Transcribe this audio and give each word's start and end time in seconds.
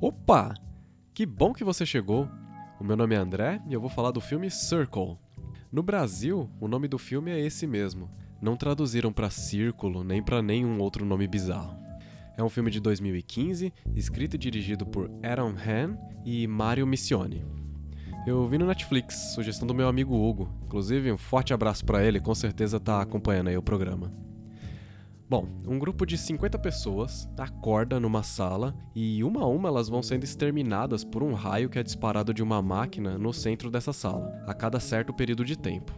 Opa! 0.00 0.54
Que 1.12 1.26
bom 1.26 1.52
que 1.52 1.62
você 1.62 1.84
chegou! 1.84 2.26
O 2.80 2.84
meu 2.84 2.96
nome 2.96 3.14
é 3.14 3.18
André 3.18 3.60
e 3.68 3.74
eu 3.74 3.80
vou 3.82 3.90
falar 3.90 4.12
do 4.12 4.20
filme 4.20 4.50
Circle. 4.50 5.18
No 5.70 5.82
Brasil, 5.82 6.48
o 6.58 6.66
nome 6.66 6.88
do 6.88 6.96
filme 6.96 7.30
é 7.30 7.38
esse 7.38 7.66
mesmo. 7.66 8.10
Não 8.40 8.56
traduziram 8.56 9.12
para 9.12 9.28
Círculo 9.28 10.02
nem 10.02 10.22
para 10.22 10.40
nenhum 10.40 10.80
outro 10.80 11.04
nome 11.04 11.28
bizarro. 11.28 11.76
É 12.34 12.42
um 12.42 12.48
filme 12.48 12.70
de 12.70 12.80
2015, 12.80 13.74
escrito 13.94 14.36
e 14.36 14.38
dirigido 14.38 14.86
por 14.86 15.10
Adam 15.22 15.54
Han 15.54 15.98
e 16.24 16.46
Mario 16.46 16.86
Missione. 16.86 17.44
Eu 18.26 18.48
vi 18.48 18.56
no 18.56 18.64
Netflix, 18.64 19.34
sugestão 19.34 19.68
do 19.68 19.74
meu 19.74 19.86
amigo 19.86 20.16
Hugo. 20.16 20.48
Inclusive, 20.64 21.12
um 21.12 21.18
forte 21.18 21.52
abraço 21.52 21.84
para 21.84 22.02
ele, 22.02 22.20
com 22.20 22.34
certeza 22.34 22.80
tá 22.80 23.02
acompanhando 23.02 23.48
aí 23.48 23.56
o 23.58 23.62
programa. 23.62 24.10
Bom, 25.30 25.46
um 25.64 25.78
grupo 25.78 26.04
de 26.04 26.18
50 26.18 26.58
pessoas 26.58 27.30
acorda 27.38 28.00
numa 28.00 28.20
sala 28.20 28.74
e 28.92 29.22
uma 29.22 29.42
a 29.42 29.46
uma 29.46 29.68
elas 29.68 29.88
vão 29.88 30.02
sendo 30.02 30.24
exterminadas 30.24 31.04
por 31.04 31.22
um 31.22 31.34
raio 31.34 31.70
que 31.70 31.78
é 31.78 31.84
disparado 31.84 32.34
de 32.34 32.42
uma 32.42 32.60
máquina 32.60 33.16
no 33.16 33.32
centro 33.32 33.70
dessa 33.70 33.92
sala, 33.92 34.42
a 34.44 34.52
cada 34.52 34.80
certo 34.80 35.14
período 35.14 35.44
de 35.44 35.56
tempo. 35.56 35.92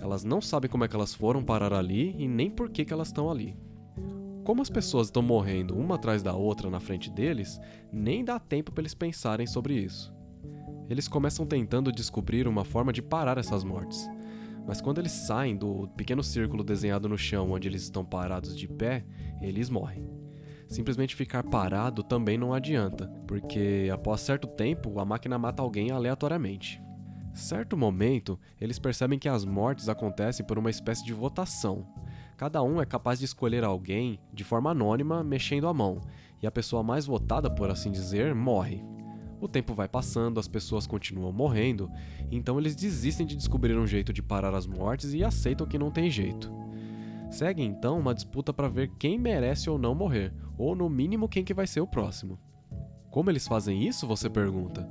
Elas 0.00 0.24
não 0.24 0.40
sabem 0.40 0.70
como 0.70 0.82
é 0.82 0.88
que 0.88 0.96
elas 0.96 1.14
foram 1.14 1.44
parar 1.44 1.74
ali 1.74 2.16
e 2.18 2.26
nem 2.26 2.50
por 2.50 2.70
que, 2.70 2.86
que 2.86 2.92
elas 2.94 3.08
estão 3.08 3.30
ali. 3.30 3.54
Como 4.44 4.62
as 4.62 4.70
pessoas 4.70 5.08
estão 5.08 5.22
morrendo 5.22 5.76
uma 5.76 5.96
atrás 5.96 6.22
da 6.22 6.32
outra 6.32 6.70
na 6.70 6.80
frente 6.80 7.10
deles, 7.10 7.60
nem 7.92 8.24
dá 8.24 8.38
tempo 8.38 8.72
para 8.72 8.80
eles 8.80 8.94
pensarem 8.94 9.46
sobre 9.46 9.74
isso. 9.74 10.10
Eles 10.88 11.06
começam 11.06 11.44
tentando 11.44 11.92
descobrir 11.92 12.48
uma 12.48 12.64
forma 12.64 12.94
de 12.94 13.02
parar 13.02 13.36
essas 13.36 13.62
mortes, 13.62 14.08
mas 14.66 14.80
quando 14.80 14.98
eles 14.98 15.12
saem 15.12 15.56
do 15.56 15.88
pequeno 15.96 16.22
círculo 16.22 16.64
desenhado 16.64 17.08
no 17.08 17.18
chão 17.18 17.50
onde 17.52 17.68
eles 17.68 17.82
estão 17.82 18.04
parados 18.04 18.56
de 18.56 18.66
pé, 18.66 19.04
eles 19.40 19.68
morrem. 19.68 20.08
Simplesmente 20.68 21.14
ficar 21.14 21.42
parado 21.42 22.02
também 22.02 22.38
não 22.38 22.52
adianta, 22.52 23.06
porque 23.26 23.90
após 23.92 24.20
certo 24.20 24.46
tempo 24.46 24.98
a 24.98 25.04
máquina 25.04 25.38
mata 25.38 25.62
alguém 25.62 25.90
aleatoriamente. 25.90 26.82
Certo 27.34 27.76
momento, 27.76 28.38
eles 28.60 28.78
percebem 28.78 29.18
que 29.18 29.28
as 29.28 29.44
mortes 29.44 29.88
acontecem 29.88 30.46
por 30.46 30.58
uma 30.58 30.70
espécie 30.70 31.04
de 31.04 31.12
votação. 31.12 31.86
Cada 32.36 32.62
um 32.62 32.80
é 32.80 32.86
capaz 32.86 33.18
de 33.18 33.24
escolher 33.24 33.64
alguém 33.64 34.20
de 34.32 34.44
forma 34.44 34.70
anônima 34.70 35.22
mexendo 35.22 35.68
a 35.68 35.74
mão, 35.74 36.00
e 36.40 36.46
a 36.46 36.50
pessoa 36.50 36.82
mais 36.82 37.06
votada, 37.06 37.50
por 37.50 37.70
assim 37.70 37.90
dizer, 37.90 38.34
morre. 38.34 38.84
O 39.44 39.48
tempo 39.48 39.74
vai 39.74 39.86
passando, 39.86 40.40
as 40.40 40.48
pessoas 40.48 40.86
continuam 40.86 41.30
morrendo, 41.30 41.90
então 42.30 42.58
eles 42.58 42.74
desistem 42.74 43.26
de 43.26 43.36
descobrir 43.36 43.76
um 43.76 43.86
jeito 43.86 44.10
de 44.10 44.22
parar 44.22 44.54
as 44.54 44.66
mortes 44.66 45.12
e 45.12 45.22
aceitam 45.22 45.66
que 45.66 45.76
não 45.76 45.90
tem 45.90 46.10
jeito. 46.10 46.50
Segue 47.30 47.62
então 47.62 47.98
uma 47.98 48.14
disputa 48.14 48.54
para 48.54 48.68
ver 48.68 48.92
quem 48.98 49.18
merece 49.18 49.68
ou 49.68 49.76
não 49.76 49.94
morrer, 49.94 50.32
ou 50.56 50.74
no 50.74 50.88
mínimo 50.88 51.28
quem 51.28 51.44
que 51.44 51.52
vai 51.52 51.66
ser 51.66 51.82
o 51.82 51.86
próximo. 51.86 52.38
Como 53.10 53.30
eles 53.30 53.46
fazem 53.46 53.86
isso, 53.86 54.06
você 54.06 54.30
pergunta? 54.30 54.88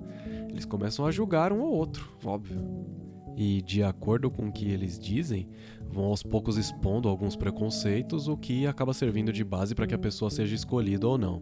Eles 0.47 0.65
começam 0.65 1.03
a 1.07 1.09
julgar 1.09 1.51
um 1.51 1.61
ou 1.61 1.73
outro, 1.73 2.15
óbvio. 2.23 2.61
E, 3.35 3.59
de 3.63 3.81
acordo 3.81 4.29
com 4.29 4.49
o 4.49 4.51
que 4.51 4.69
eles 4.69 4.99
dizem, 4.99 5.49
vão 5.89 6.03
aos 6.03 6.21
poucos 6.21 6.57
expondo 6.57 7.09
alguns 7.09 7.35
preconceitos, 7.35 8.27
o 8.27 8.37
que 8.37 8.67
acaba 8.67 8.93
servindo 8.93 9.33
de 9.33 9.43
base 9.43 9.73
para 9.73 9.87
que 9.87 9.95
a 9.95 9.99
pessoa 9.99 10.29
seja 10.29 10.53
escolhida 10.53 11.07
ou 11.07 11.17
não. 11.17 11.41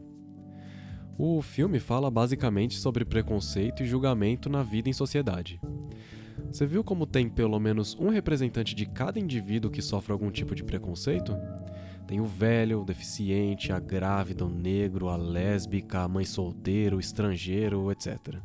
O 1.24 1.40
filme 1.40 1.80
fala 1.80 2.10
basicamente 2.10 2.80
sobre 2.80 3.06
preconceito 3.06 3.84
e 3.84 3.86
julgamento 3.86 4.50
na 4.50 4.64
vida 4.64 4.90
em 4.90 4.94
sociedade. 4.94 5.62
Você 6.52 6.66
viu 6.66 6.84
como 6.84 7.06
tem 7.06 7.30
pelo 7.30 7.60
menos 7.60 7.96
um 8.00 8.10
representante 8.10 8.74
de 8.74 8.88
cada 8.88 9.20
indivíduo 9.20 9.70
que 9.70 9.84
sofre 9.84 10.12
algum 10.12 10.32
tipo 10.32 10.56
de 10.56 10.64
preconceito? 10.64 11.38
Tem 12.08 12.20
o 12.20 12.26
velho, 12.26 12.82
o 12.82 12.84
deficiente, 12.84 13.72
a 13.72 13.80
grávida, 13.80 14.44
o 14.44 14.50
negro, 14.50 15.10
a 15.10 15.16
lésbica, 15.16 16.00
a 16.00 16.08
mãe 16.08 16.26
solteira, 16.26 16.96
o 16.96 17.00
estrangeiro, 17.00 17.92
etc. 17.92 18.38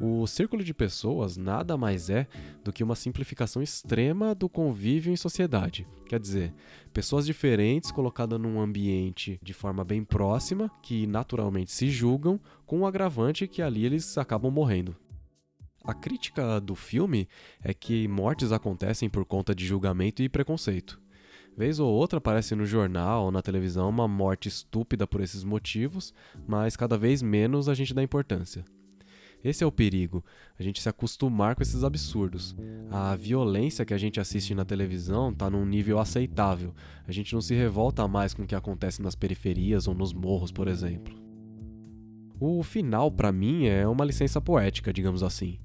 O 0.00 0.26
círculo 0.26 0.64
de 0.64 0.74
pessoas 0.74 1.36
nada 1.36 1.76
mais 1.76 2.10
é 2.10 2.26
do 2.64 2.72
que 2.72 2.82
uma 2.82 2.94
simplificação 2.94 3.62
extrema 3.62 4.34
do 4.34 4.48
convívio 4.48 5.12
em 5.12 5.16
sociedade. 5.16 5.86
Quer 6.08 6.18
dizer, 6.18 6.54
pessoas 6.92 7.26
diferentes 7.26 7.90
colocadas 7.90 8.40
num 8.40 8.60
ambiente 8.60 9.38
de 9.42 9.52
forma 9.52 9.84
bem 9.84 10.04
próxima, 10.04 10.70
que 10.82 11.06
naturalmente 11.06 11.72
se 11.72 11.88
julgam, 11.88 12.40
com 12.66 12.80
o 12.80 12.86
agravante 12.86 13.46
que 13.46 13.62
ali 13.62 13.84
eles 13.84 14.18
acabam 14.18 14.52
morrendo. 14.52 14.96
A 15.84 15.92
crítica 15.94 16.60
do 16.60 16.76
filme 16.76 17.28
é 17.60 17.74
que 17.74 18.06
mortes 18.06 18.52
acontecem 18.52 19.08
por 19.10 19.24
conta 19.24 19.54
de 19.54 19.66
julgamento 19.66 20.22
e 20.22 20.28
preconceito. 20.28 21.00
Vez 21.56 21.78
ou 21.78 21.92
outra 21.92 22.18
aparece 22.18 22.54
no 22.54 22.64
jornal 22.64 23.24
ou 23.24 23.30
na 23.30 23.42
televisão 23.42 23.88
uma 23.88 24.08
morte 24.08 24.48
estúpida 24.48 25.06
por 25.06 25.20
esses 25.20 25.44
motivos, 25.44 26.14
mas 26.46 26.76
cada 26.76 26.96
vez 26.96 27.20
menos 27.20 27.68
a 27.68 27.74
gente 27.74 27.92
dá 27.92 28.02
importância. 28.02 28.64
Esse 29.44 29.64
é 29.64 29.66
o 29.66 29.72
perigo, 29.72 30.24
a 30.58 30.62
gente 30.62 30.80
se 30.80 30.88
acostumar 30.88 31.56
com 31.56 31.62
esses 31.62 31.82
absurdos. 31.82 32.54
A 32.90 33.16
violência 33.16 33.84
que 33.84 33.92
a 33.92 33.98
gente 33.98 34.20
assiste 34.20 34.54
na 34.54 34.64
televisão 34.64 35.30
está 35.30 35.50
num 35.50 35.66
nível 35.66 35.98
aceitável. 35.98 36.72
A 37.06 37.10
gente 37.10 37.34
não 37.34 37.40
se 37.40 37.54
revolta 37.54 38.06
mais 38.06 38.32
com 38.32 38.42
o 38.42 38.46
que 38.46 38.54
acontece 38.54 39.02
nas 39.02 39.16
periferias 39.16 39.88
ou 39.88 39.94
nos 39.94 40.12
morros, 40.12 40.52
por 40.52 40.68
exemplo. 40.68 41.20
O 42.38 42.62
final, 42.62 43.10
para 43.10 43.32
mim, 43.32 43.66
é 43.66 43.86
uma 43.86 44.04
licença 44.04 44.40
poética, 44.40 44.92
digamos 44.92 45.22
assim. 45.22 45.58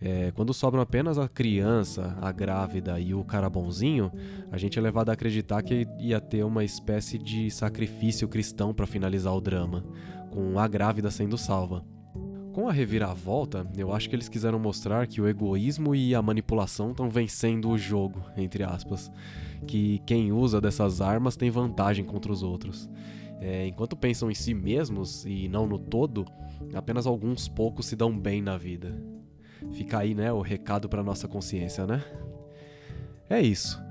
É, 0.00 0.32
quando 0.32 0.52
sobram 0.52 0.82
apenas 0.82 1.16
a 1.16 1.28
criança, 1.28 2.18
a 2.20 2.32
grávida 2.32 2.98
e 2.98 3.14
o 3.14 3.22
cara 3.22 3.48
bonzinho, 3.48 4.10
a 4.50 4.58
gente 4.58 4.76
é 4.76 4.82
levado 4.82 5.10
a 5.10 5.12
acreditar 5.12 5.62
que 5.62 5.86
ia 6.00 6.20
ter 6.20 6.42
uma 6.44 6.64
espécie 6.64 7.18
de 7.18 7.48
sacrifício 7.52 8.26
cristão 8.26 8.74
para 8.74 8.84
finalizar 8.84 9.32
o 9.32 9.40
drama, 9.40 9.84
com 10.30 10.58
a 10.58 10.66
grávida 10.66 11.08
sendo 11.08 11.38
salva. 11.38 11.84
Com 12.52 12.68
a 12.68 12.72
reviravolta, 12.72 13.66
eu 13.76 13.94
acho 13.94 14.10
que 14.10 14.14
eles 14.14 14.28
quiseram 14.28 14.58
mostrar 14.58 15.06
que 15.06 15.22
o 15.22 15.28
egoísmo 15.28 15.94
e 15.94 16.14
a 16.14 16.20
manipulação 16.20 16.90
estão 16.90 17.08
vencendo 17.08 17.70
o 17.70 17.78
jogo, 17.78 18.22
entre 18.36 18.62
aspas. 18.62 19.10
Que 19.66 20.00
quem 20.04 20.32
usa 20.32 20.60
dessas 20.60 21.00
armas 21.00 21.34
tem 21.34 21.50
vantagem 21.50 22.04
contra 22.04 22.30
os 22.30 22.42
outros. 22.42 22.90
É, 23.40 23.66
enquanto 23.66 23.96
pensam 23.96 24.30
em 24.30 24.34
si 24.34 24.52
mesmos 24.52 25.24
e 25.24 25.48
não 25.48 25.66
no 25.66 25.78
todo, 25.78 26.26
apenas 26.74 27.06
alguns 27.06 27.48
poucos 27.48 27.86
se 27.86 27.96
dão 27.96 28.16
bem 28.16 28.42
na 28.42 28.58
vida. 28.58 28.94
Fica 29.72 29.98
aí, 29.98 30.14
né, 30.14 30.30
o 30.30 30.42
recado 30.42 30.90
para 30.90 31.02
nossa 31.02 31.26
consciência, 31.26 31.86
né? 31.86 32.04
É 33.30 33.40
isso. 33.40 33.82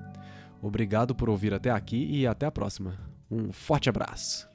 Obrigado 0.61 1.15
por 1.15 1.29
ouvir 1.29 1.51
até 1.51 1.71
aqui 1.71 2.07
e 2.11 2.27
até 2.27 2.45
a 2.45 2.51
próxima. 2.51 2.95
Um 3.29 3.51
forte 3.51 3.89
abraço. 3.89 4.50